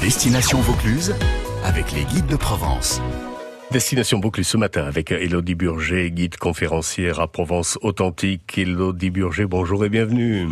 Destination 0.00 0.60
Vaucluse 0.60 1.14
avec 1.62 1.92
les 1.92 2.04
guides 2.04 2.26
de 2.26 2.36
Provence. 2.36 3.02
Destination 3.70 4.18
Vaucluse 4.18 4.48
ce 4.48 4.56
matin 4.56 4.86
avec 4.86 5.12
Elodie 5.12 5.54
Burger, 5.54 6.10
guide 6.10 6.38
conférencière 6.38 7.20
à 7.20 7.28
Provence 7.28 7.78
authentique. 7.82 8.56
Elodie 8.56 9.10
Burger, 9.10 9.44
bonjour 9.44 9.84
et 9.84 9.90
bienvenue. 9.90 10.46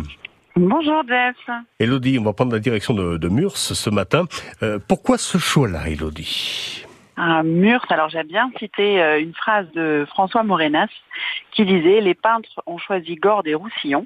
Bonjour 0.55 1.01
Jeff. 1.07 1.35
Elodie, 1.79 2.19
on 2.19 2.25
va 2.25 2.33
prendre 2.33 2.51
la 2.51 2.59
direction 2.59 2.93
de, 2.93 3.17
de 3.17 3.27
Murs 3.27 3.57
ce 3.57 3.89
matin. 3.89 4.25
Euh, 4.61 4.77
pourquoi 4.87 5.17
ce 5.17 5.39
choix-là, 5.39 5.89
Elodie 5.89 6.85
à 7.19 7.43
Murs, 7.43 7.85
alors 7.89 8.09
j'aime 8.09 8.27
bien 8.27 8.49
citer 8.57 9.01
euh, 9.01 9.19
une 9.19 9.33
phrase 9.33 9.69
de 9.73 10.05
François 10.07 10.43
Morenas 10.43 10.87
qui 11.51 11.65
disait 11.65 11.99
Les 11.99 12.13
peintres 12.13 12.63
ont 12.65 12.77
choisi 12.77 13.15
Gordes 13.15 13.47
et 13.47 13.55
Roussillon, 13.55 14.05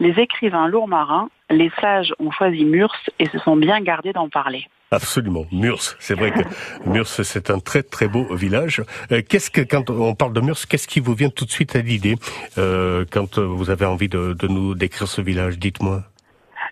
les 0.00 0.18
écrivains 0.20 0.68
Lourmarin, 0.68 1.28
les 1.50 1.70
sages 1.80 2.12
ont 2.18 2.30
choisi 2.30 2.64
Murs 2.64 2.94
et 3.18 3.26
se 3.28 3.38
sont 3.38 3.56
bien 3.56 3.80
gardés 3.80 4.12
d'en 4.12 4.28
parler. 4.28 4.66
Absolument, 4.90 5.44
Murs. 5.50 5.96
C'est 5.98 6.14
vrai 6.14 6.30
que 6.30 6.40
Murs, 6.88 7.06
c'est 7.06 7.50
un 7.50 7.58
très 7.58 7.82
très 7.82 8.06
beau 8.08 8.34
village. 8.34 8.82
Euh, 9.10 9.22
qu'est-ce 9.28 9.50
que 9.50 9.60
quand 9.60 9.90
on 9.90 10.14
parle 10.14 10.32
de 10.32 10.40
Murs, 10.40 10.58
qu'est-ce 10.68 10.86
qui 10.86 11.00
vous 11.00 11.14
vient 11.14 11.30
tout 11.30 11.44
de 11.44 11.50
suite 11.50 11.74
à 11.74 11.80
l'idée 11.80 12.16
euh, 12.58 13.04
quand 13.10 13.38
vous 13.38 13.70
avez 13.70 13.86
envie 13.86 14.08
de, 14.08 14.34
de 14.34 14.46
nous 14.46 14.74
décrire 14.74 15.08
ce 15.08 15.20
village 15.20 15.58
Dites-moi. 15.58 16.02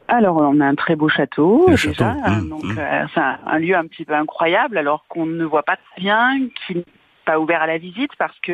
Alors, 0.09 0.37
on 0.37 0.61
a 0.61 0.67
un 0.67 0.75
très 0.75 0.95
beau 0.95 1.09
château, 1.09 1.65
Le 1.69 1.73
déjà. 1.77 1.93
château, 1.93 2.31
mmh, 2.31 2.49
donc, 2.49 2.65
mmh. 2.65 2.79
euh, 2.79 3.07
c'est 3.15 3.21
un, 3.21 3.39
un 3.47 3.59
lieu 3.59 3.77
un 3.77 3.87
petit 3.87 4.05
peu 4.05 4.15
incroyable, 4.15 4.79
alors 4.79 5.05
qu'on 5.09 5.27
ne 5.27 5.45
voit 5.45 5.63
pas 5.63 5.77
très 5.77 6.01
bien, 6.01 6.39
qui 6.67 6.77
n'est 6.77 6.85
pas 7.25 7.39
ouvert 7.39 7.63
à 7.63 7.67
la 7.67 7.79
visite 7.79 8.11
parce 8.19 8.39
que 8.41 8.53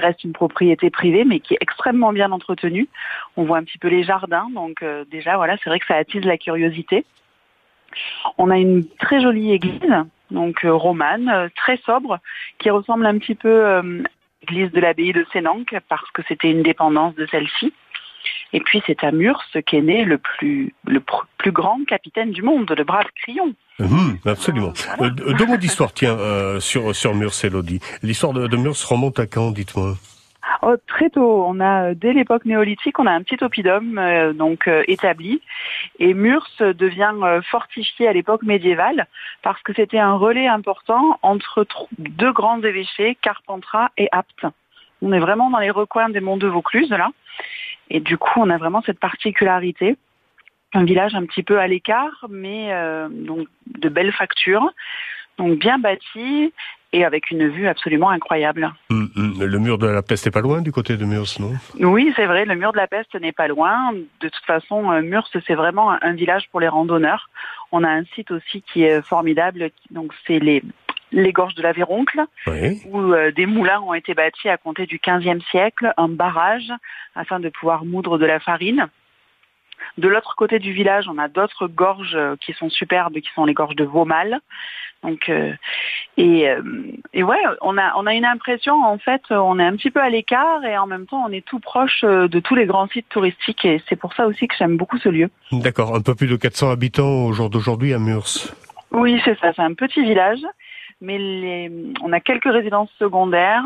reste 0.00 0.24
une 0.24 0.32
propriété 0.32 0.90
privée, 0.90 1.24
mais 1.24 1.40
qui 1.40 1.54
est 1.54 1.58
extrêmement 1.60 2.12
bien 2.12 2.32
entretenue. 2.32 2.88
On 3.36 3.44
voit 3.44 3.58
un 3.58 3.64
petit 3.64 3.78
peu 3.78 3.88
les 3.88 4.02
jardins, 4.02 4.48
donc 4.54 4.82
euh, 4.82 5.04
déjà, 5.10 5.36
voilà, 5.36 5.56
c'est 5.62 5.70
vrai 5.70 5.78
que 5.78 5.86
ça 5.86 5.96
attise 5.96 6.24
la 6.24 6.38
curiosité. 6.38 7.04
On 8.38 8.50
a 8.50 8.58
une 8.58 8.86
très 8.98 9.20
jolie 9.20 9.52
église, 9.52 9.94
donc 10.30 10.64
euh, 10.64 10.72
romane, 10.72 11.28
euh, 11.28 11.48
très 11.56 11.76
sobre, 11.78 12.18
qui 12.58 12.70
ressemble 12.70 13.06
un 13.06 13.18
petit 13.18 13.34
peu 13.34 13.66
à 13.66 13.82
l'église 14.42 14.72
de 14.72 14.80
l'abbaye 14.80 15.12
de 15.12 15.26
Sénanque, 15.32 15.76
parce 15.88 16.10
que 16.12 16.22
c'était 16.28 16.50
une 16.50 16.62
dépendance 16.62 17.14
de 17.14 17.26
celle-ci. 17.26 17.72
Et 18.52 18.60
puis 18.60 18.82
c'est 18.86 19.02
à 19.04 19.12
Murs 19.12 19.42
qu'est 19.66 19.80
né 19.80 20.04
le 20.04 20.18
plus, 20.18 20.74
le 20.86 21.02
plus 21.38 21.52
grand 21.52 21.84
capitaine 21.86 22.32
du 22.32 22.42
monde, 22.42 22.72
le 22.76 22.84
brave 22.84 23.08
Crillon. 23.16 23.54
Hum, 23.80 24.18
absolument. 24.26 24.72
Voilà. 24.98 25.14
Euh, 25.20 25.32
deux 25.32 25.46
mots 25.46 25.56
d'histoire, 25.56 25.92
tiens, 25.92 26.18
euh, 26.18 26.60
sur 26.60 26.94
sur 26.94 27.14
Murs, 27.14 27.32
Elodie. 27.42 27.80
L'histoire 28.02 28.32
de, 28.32 28.46
de 28.46 28.56
Murs 28.56 28.76
remonte 28.88 29.18
à 29.18 29.26
quand, 29.26 29.50
dites-moi? 29.50 29.94
Oh, 30.62 30.74
très 30.86 31.10
tôt, 31.10 31.44
on 31.46 31.60
a 31.60 31.90
euh, 31.90 31.94
dès 31.94 32.12
l'époque 32.12 32.44
néolithique, 32.44 32.98
on 32.98 33.06
a 33.06 33.12
un 33.12 33.22
petit 33.22 33.42
oppidum 33.42 33.98
euh, 33.98 34.32
donc 34.32 34.68
euh, 34.68 34.82
établi, 34.88 35.40
et 35.98 36.12
Murs 36.12 36.48
devient 36.58 37.14
euh, 37.22 37.40
fortifié 37.42 38.08
à 38.08 38.12
l'époque 38.12 38.42
médiévale 38.42 39.06
parce 39.42 39.62
que 39.62 39.72
c'était 39.74 39.98
un 39.98 40.14
relais 40.14 40.48
important 40.48 41.18
entre 41.22 41.62
tr- 41.62 41.88
deux 41.98 42.32
grands 42.32 42.60
évêchés, 42.62 43.16
Carpentras 43.22 43.88
et 43.96 44.08
Apt. 44.12 44.46
On 45.02 45.12
est 45.12 45.20
vraiment 45.20 45.50
dans 45.50 45.60
les 45.60 45.70
recoins 45.70 46.10
des 46.10 46.20
monts 46.20 46.36
de 46.36 46.48
Vaucluse 46.48 46.90
là, 46.90 47.10
et 47.88 48.00
du 48.00 48.18
coup 48.18 48.40
on 48.40 48.50
a 48.50 48.58
vraiment 48.58 48.82
cette 48.84 49.00
particularité, 49.00 49.96
un 50.74 50.84
village 50.84 51.14
un 51.14 51.24
petit 51.26 51.42
peu 51.42 51.58
à 51.58 51.66
l'écart, 51.66 52.26
mais 52.28 52.72
euh, 52.72 53.08
donc 53.10 53.48
de 53.66 53.88
belle 53.88 54.12
facture, 54.12 54.72
donc 55.38 55.58
bien 55.58 55.78
bâti 55.78 56.52
et 56.92 57.04
avec 57.04 57.30
une 57.30 57.48
vue 57.48 57.68
absolument 57.68 58.10
incroyable. 58.10 58.72
Hum, 58.90 59.08
hum. 59.16 59.34
Le 59.40 59.58
mur 59.58 59.78
de 59.78 59.86
la 59.86 60.02
peste 60.02 60.26
n'est 60.26 60.32
pas 60.32 60.40
loin 60.40 60.60
du 60.60 60.72
côté 60.72 60.96
de 60.96 61.04
Murs, 61.04 61.26
non? 61.38 61.52
Oui, 61.78 62.12
c'est 62.16 62.26
vrai, 62.26 62.44
le 62.44 62.56
mur 62.56 62.72
de 62.72 62.78
la 62.78 62.88
peste 62.88 63.14
n'est 63.14 63.32
pas 63.32 63.46
loin. 63.46 63.92
De 64.20 64.28
toute 64.28 64.44
façon, 64.44 64.90
euh, 64.90 65.00
Murs, 65.00 65.28
c'est 65.46 65.54
vraiment 65.54 65.90
un, 65.90 66.12
village 66.14 66.48
pour 66.50 66.60
les 66.60 66.68
randonneurs. 66.68 67.30
On 67.70 67.84
a 67.84 67.88
un 67.88 68.04
site 68.14 68.32
aussi 68.32 68.62
qui 68.62 68.82
est 68.82 69.02
formidable, 69.02 69.70
donc 69.90 70.12
c'est 70.26 70.40
les, 70.40 70.62
les 71.12 71.32
gorges 71.32 71.54
de 71.54 71.62
la 71.62 71.72
Véroncle, 71.72 72.20
Oui. 72.48 72.80
où 72.86 72.98
euh, 73.00 73.30
des 73.30 73.46
moulins 73.46 73.80
ont 73.80 73.94
été 73.94 74.14
bâtis 74.14 74.48
à 74.48 74.56
compter 74.56 74.86
du 74.86 74.98
XVe 74.98 75.40
siècle, 75.50 75.92
un 75.96 76.08
barrage 76.08 76.72
afin 77.14 77.38
de 77.38 77.48
pouvoir 77.50 77.84
moudre 77.84 78.18
de 78.18 78.26
la 78.26 78.40
farine. 78.40 78.88
De 80.00 80.08
l'autre 80.08 80.34
côté 80.34 80.58
du 80.58 80.72
village, 80.72 81.08
on 81.08 81.18
a 81.18 81.28
d'autres 81.28 81.66
gorges 81.66 82.14
euh, 82.16 82.34
qui 82.40 82.54
sont 82.54 82.70
superbes, 82.70 83.20
qui 83.20 83.28
sont 83.34 83.44
les 83.44 83.52
gorges 83.52 83.76
de 83.76 83.84
Vaumal. 83.84 84.40
Donc, 85.02 85.28
euh, 85.28 85.52
et, 86.16 86.48
euh, 86.48 86.62
et 87.12 87.22
ouais, 87.22 87.38
on 87.60 87.76
a, 87.76 87.92
on 87.96 88.06
a 88.06 88.14
une 88.14 88.24
impression, 88.24 88.82
en 88.82 88.96
fait, 88.96 89.20
on 89.28 89.58
est 89.58 89.64
un 89.64 89.76
petit 89.76 89.90
peu 89.90 90.00
à 90.00 90.08
l'écart 90.08 90.64
et 90.64 90.78
en 90.78 90.86
même 90.86 91.06
temps, 91.06 91.22
on 91.26 91.32
est 91.32 91.44
tout 91.44 91.60
proche 91.60 92.02
de 92.02 92.40
tous 92.40 92.54
les 92.54 92.64
grands 92.64 92.88
sites 92.88 93.08
touristiques 93.10 93.64
et 93.66 93.82
c'est 93.88 93.96
pour 93.96 94.14
ça 94.14 94.26
aussi 94.26 94.48
que 94.48 94.54
j'aime 94.58 94.78
beaucoup 94.78 94.98
ce 94.98 95.10
lieu. 95.10 95.28
D'accord, 95.52 95.94
un 95.94 96.00
peu 96.00 96.14
plus 96.14 96.28
de 96.28 96.36
400 96.36 96.70
habitants 96.70 97.26
au 97.26 97.32
jour 97.32 97.50
d'aujourd'hui 97.50 97.92
à 97.92 97.98
Murs. 97.98 98.26
Oui, 98.90 99.20
c'est 99.24 99.38
ça, 99.38 99.52
c'est 99.54 99.62
un 99.62 99.74
petit 99.74 100.02
village, 100.02 100.40
mais 101.00 101.18
les, 101.18 101.70
on 102.02 102.12
a 102.12 102.20
quelques 102.20 102.44
résidences 102.50 102.90
secondaires, 102.98 103.64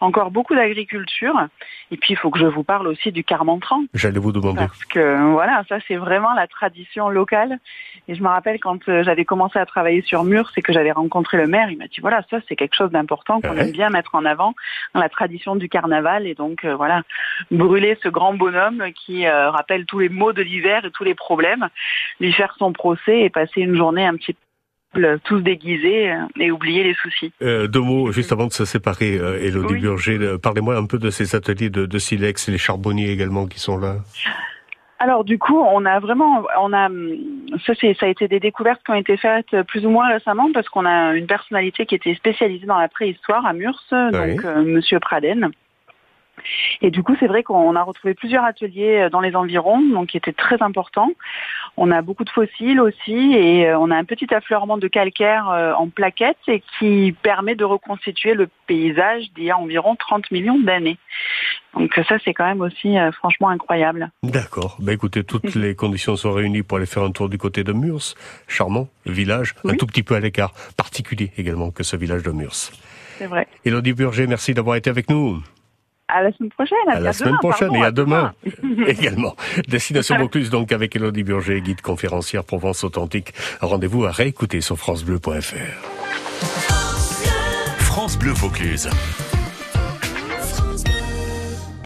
encore 0.00 0.30
beaucoup 0.30 0.54
d'agriculture, 0.54 1.34
et 1.90 1.96
puis 1.96 2.14
il 2.14 2.16
faut 2.16 2.30
que 2.30 2.38
je 2.38 2.46
vous 2.46 2.62
parle 2.64 2.86
aussi 2.88 3.12
du 3.12 3.24
Carmentran, 3.24 3.84
J'allais 3.94 4.18
vous 4.18 4.32
demander. 4.32 4.58
parce 4.58 4.84
que 4.84 5.30
voilà, 5.32 5.62
ça 5.68 5.78
c'est 5.88 5.96
vraiment 5.96 6.32
la 6.34 6.46
tradition 6.46 7.08
locale. 7.08 7.58
Et 8.08 8.14
je 8.14 8.22
me 8.22 8.28
rappelle 8.28 8.60
quand 8.60 8.88
euh, 8.88 9.02
j'avais 9.02 9.24
commencé 9.24 9.58
à 9.58 9.66
travailler 9.66 10.00
sur 10.02 10.22
Murs, 10.22 10.50
c'est 10.54 10.62
que 10.62 10.72
j'avais 10.72 10.92
rencontré 10.92 11.36
le 11.38 11.48
maire, 11.48 11.70
il 11.70 11.78
m'a 11.78 11.88
dit 11.88 12.00
voilà, 12.00 12.22
ça 12.30 12.38
c'est 12.48 12.54
quelque 12.54 12.74
chose 12.76 12.90
d'important 12.90 13.40
qu'on 13.40 13.50
Ouais. 13.56 13.62
aime 13.62 13.72
bien 13.72 13.90
mettre 13.90 14.14
en 14.14 14.24
avant 14.24 14.54
dans 14.94 15.00
la 15.00 15.08
tradition 15.08 15.56
du 15.56 15.68
carnaval, 15.68 16.26
et 16.26 16.34
donc 16.34 16.64
euh, 16.64 16.76
voilà, 16.76 17.02
brûler 17.50 17.98
ce 18.02 18.08
grand 18.08 18.34
bonhomme 18.34 18.84
qui 18.94 19.26
euh, 19.26 19.50
rappelle 19.50 19.86
tous 19.86 19.98
les 19.98 20.08
maux 20.08 20.32
de 20.32 20.42
l'hiver 20.42 20.84
et 20.84 20.90
tous 20.92 21.04
les 21.04 21.14
problèmes, 21.14 21.68
lui 22.20 22.32
faire 22.32 22.54
son 22.58 22.72
procès 22.72 23.22
et 23.22 23.30
passer 23.30 23.60
une 23.62 23.74
journée 23.76 24.06
un 24.06 24.14
petit 24.16 24.36
tous 25.24 25.40
déguisés 25.40 26.10
euh, 26.10 26.16
et 26.40 26.50
oublier 26.50 26.84
les 26.84 26.94
soucis. 26.94 27.32
Euh, 27.42 27.66
deux 27.66 27.80
mots 27.80 28.12
juste 28.12 28.32
avant 28.32 28.46
de 28.46 28.52
se 28.52 28.64
séparer, 28.64 29.18
euh, 29.18 29.38
Elodie 29.42 29.74
Oui. 29.74 29.80
Burger. 29.80 30.18
Euh, 30.20 30.38
Parlez-moi 30.38 30.76
un 30.76 30.86
peu 30.86 30.98
de 30.98 31.10
ces 31.10 31.34
ateliers 31.34 31.70
de, 31.70 31.86
de 31.86 31.98
silex, 31.98 32.48
les 32.48 32.58
charbonniers 32.58 33.10
également 33.10 33.46
qui 33.46 33.60
sont 33.60 33.78
là. 33.78 33.96
Alors 34.98 35.24
du 35.24 35.38
coup, 35.38 35.58
on 35.58 35.84
a 35.84 36.00
vraiment, 36.00 36.44
on 36.60 36.72
a, 36.72 36.86
hum, 36.86 37.16
ça 37.66 37.72
a 38.00 38.06
été 38.08 38.28
des 38.28 38.40
découvertes 38.40 38.80
qui 38.84 38.90
ont 38.92 38.94
été 38.94 39.16
faites 39.16 39.52
euh, 39.52 39.62
plus 39.62 39.84
ou 39.84 39.90
moins 39.90 40.08
récemment 40.08 40.48
parce 40.54 40.68
qu'on 40.68 40.86
a 40.86 41.14
une 41.14 41.26
personnalité 41.26 41.84
qui 41.84 41.94
était 41.94 42.14
spécialisée 42.14 42.66
dans 42.66 42.78
la 42.78 42.88
préhistoire 42.88 43.44
à 43.44 43.52
Murs, 43.52 43.78
donc 43.90 44.44
euh, 44.44 44.62
Monsieur 44.62 44.98
Praden. 44.98 45.50
Et 46.82 46.90
du 46.90 47.02
coup, 47.02 47.16
c'est 47.18 47.26
vrai 47.26 47.42
qu'on 47.42 47.74
a 47.76 47.82
retrouvé 47.82 48.14
plusieurs 48.14 48.44
ateliers 48.44 49.02
euh, 49.02 49.10
dans 49.10 49.20
les 49.20 49.34
environs, 49.34 49.80
donc 49.80 50.08
qui 50.08 50.16
étaient 50.16 50.32
très 50.32 50.62
importants. 50.62 51.10
On 51.76 51.90
a 51.90 52.02
beaucoup 52.02 52.24
de 52.24 52.30
fossiles 52.30 52.80
aussi, 52.80 53.34
et 53.34 53.68
euh, 53.68 53.78
on 53.78 53.90
a 53.90 53.96
un 53.96 54.04
petit 54.04 54.32
affleurement 54.34 54.78
de 54.78 54.88
calcaire 54.88 55.50
euh, 55.50 55.72
en 55.74 55.88
plaquettes 55.88 56.36
et 56.48 56.62
qui 56.78 57.14
permet 57.22 57.54
de 57.54 57.64
reconstituer 57.64 58.34
le 58.34 58.48
paysage 58.66 59.24
d'il 59.34 59.44
y 59.44 59.50
a 59.50 59.58
environ 59.58 59.96
30 59.96 60.30
millions 60.30 60.58
d'années. 60.58 60.98
Donc 61.74 61.92
ça, 62.08 62.16
c'est 62.24 62.32
quand 62.32 62.46
même 62.46 62.62
aussi 62.62 62.98
euh, 62.98 63.12
franchement 63.12 63.50
incroyable. 63.50 64.10
D'accord. 64.22 64.76
Ben 64.80 64.92
écoutez, 64.92 65.24
toutes 65.24 65.54
les 65.54 65.74
conditions 65.74 66.16
sont 66.16 66.32
réunies 66.32 66.62
pour 66.62 66.78
aller 66.78 66.86
faire 66.86 67.02
un 67.02 67.10
tour 67.10 67.28
du 67.28 67.36
côté 67.36 67.64
de 67.64 67.72
Murs. 67.72 68.14
Charmant 68.48 68.88
village, 69.04 69.54
un 69.64 69.74
tout 69.74 69.86
petit 69.86 70.02
peu 70.02 70.14
à 70.14 70.20
l'écart, 70.20 70.52
particulier 70.76 71.30
également 71.36 71.70
que 71.70 71.82
ce 71.82 71.96
village 71.96 72.22
de 72.22 72.30
Murs. 72.30 72.72
C'est 73.18 73.26
vrai. 73.26 73.46
Elodie 73.64 73.92
Burger, 73.92 74.26
merci 74.26 74.54
d'avoir 74.54 74.76
été 74.76 74.90
avec 74.90 75.10
nous. 75.10 75.42
À 76.08 76.22
la 76.22 76.32
semaine 76.32 76.50
prochaine. 76.50 76.78
À 76.88 77.00
la 77.00 77.12
semaine 77.12 77.30
demain, 77.30 77.38
prochaine 77.50 77.68
pardon, 77.68 77.82
et 77.82 77.86
à 77.86 77.90
demain. 77.90 78.32
demain. 78.62 78.86
également. 78.88 79.34
Destination 79.68 80.16
Vaucluse 80.18 80.50
donc 80.50 80.70
avec 80.72 80.94
Elodie 80.94 81.24
Burger, 81.24 81.60
guide 81.60 81.80
conférencière 81.80 82.44
Provence 82.44 82.84
authentique. 82.84 83.32
Rendez-vous 83.60 84.04
à 84.04 84.12
réécouter 84.12 84.60
sur 84.60 84.76
francebleu.fr. 84.76 85.56
France 87.80 88.18
Bleu 88.18 88.32
Vaucluse. 88.32 88.88